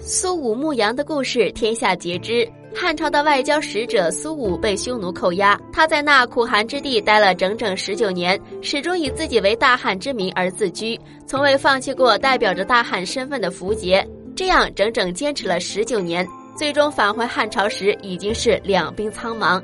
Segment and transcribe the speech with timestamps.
[0.00, 2.46] 苏武牧羊的故事天下皆知。
[2.76, 14.04] 汉朝的外交使者苏武被匈奴扣押，他在那苦寒之地待了整整十九年，始终以自己为大汉之民而自居，从未放弃过代表着大汉身份的符节。
[14.34, 16.26] 这样整整坚持了十九年，
[16.56, 19.62] 最终返回汉朝时已经是两鬓苍茫。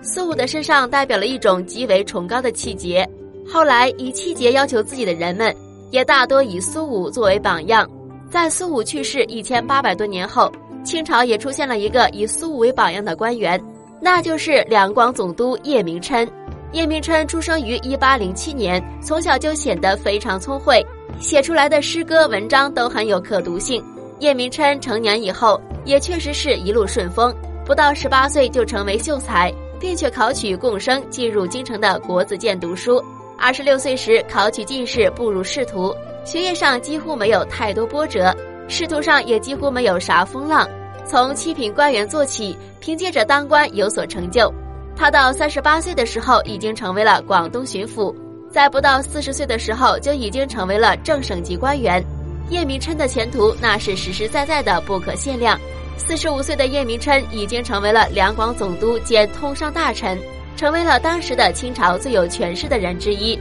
[0.00, 3.04] 苏武的身上代表了一种极为崇高的气节，
[3.44, 5.52] 后来以气节要求自己的人们，
[5.90, 7.90] 也大多以苏武作为榜样。
[8.36, 10.52] 在苏武去世一千八百多年后，
[10.84, 13.58] 清朝也出现了一个以苏武为榜样的官员，
[13.98, 16.28] 那就是两广总督叶明琛。
[16.72, 20.84] 叶明琛出生于一八零七年，从小就显得非常聪慧，
[21.18, 23.82] 写出来的诗歌文章都很有可读性。
[24.18, 29.50] 叶明琛成年以后，也确实是一路顺风，不到十八岁就成为秀才，
[29.80, 33.02] 并且考取贡生，进入京城的国子监读书。
[33.38, 35.94] 二十六岁时考取进士，步入仕途。
[36.24, 38.34] 学业上几乎没有太多波折，
[38.66, 40.68] 仕途上也几乎没有啥风浪。
[41.04, 44.52] 从七品官员做起，凭借着当官有所成就。
[44.96, 48.12] 他到三十八岁的时候，已经成为了广东巡抚；
[48.50, 52.02] 在不到四十岁的时候，就已经成为了正省级官员。
[52.48, 55.60] 叶明琛的前途那是实实在在的不可限量。
[55.96, 60.18] 四十五岁的叶明琛已经成为了两广总督兼通商大臣，
[60.56, 63.38] 成为了当时的清朝最有权势的人之一。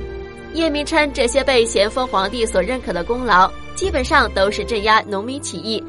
[0.53, 5.83] 叶明琛这些被咸丰皇帝所认可的功劳，基本上都是镇压农民起义。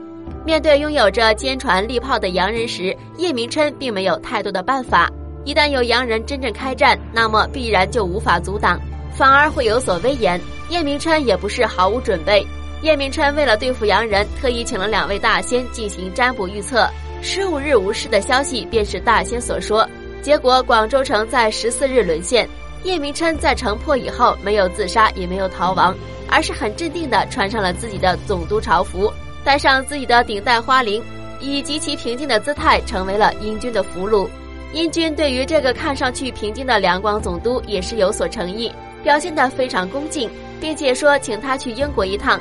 [0.45, 5.11] 面对拥有着坚船利炮的洋人时，叶明琛并没有太多的办法。
[5.45, 8.81] 一旦有洋人真正开战，那么必然就无法阻挡，
[9.13, 10.41] 反而会有所威严。
[10.69, 12.45] 叶明琛也不是毫无准备。
[12.83, 16.89] 叶明琛为了对付洋人，特意请了两位大仙进行占卜预测，
[17.23, 19.89] 十五日无事的消息便是大仙所说。
[20.23, 22.49] 结果广州城在十四日沦陷。
[22.85, 25.93] 叶明琛在城破以后，没有自杀，也没有逃亡，
[26.29, 31.03] 而是很镇定地穿上了自己的总督朝服，戴上自己的顶戴花翎，
[31.41, 34.29] 以极其平静的姿态成为了英军的俘虏。
[34.73, 40.31] 英军对于这个看上去平静的两广总督也是有所诚意，表现得非常恭敬，
[40.61, 42.39] 并且说请他去英国一趟。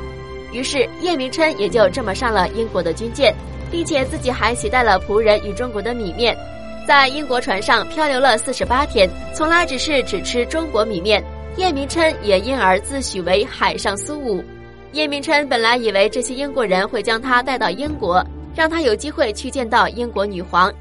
[0.52, 3.34] 于是叶明琛也就这么上了英国的军舰，
[3.72, 6.38] 并且自己还携带了仆人与中国的米面。
[6.86, 11.24] 在英国船上漂流了四十八天，从来只是只吃中国米面。
[11.58, 14.44] 叶明琛也因而自诩为海上苏武。
[14.92, 18.24] 叶明琛本来以为这些英国人会将他带到英国，
[18.56, 20.72] 让他有机会去见到英国女皇，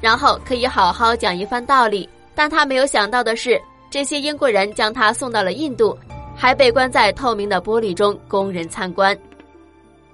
[0.00, 2.06] 然后可以好好讲一番道理。
[2.34, 3.58] 但他没有想到的是，
[3.90, 5.96] 这些英国人将他送到了印度，
[6.36, 9.16] 还被关在透明的玻璃中供人参观。